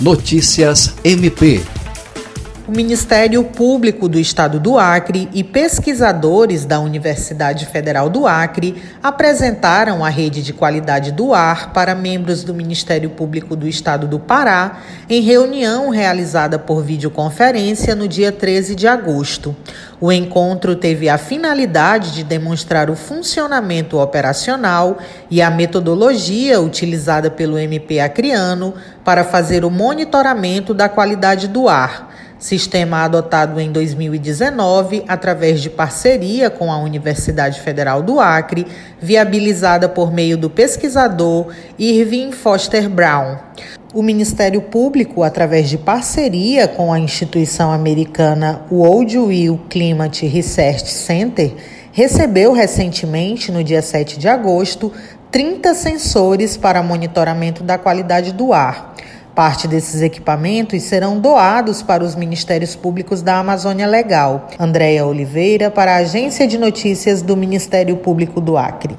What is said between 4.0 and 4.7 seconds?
do Estado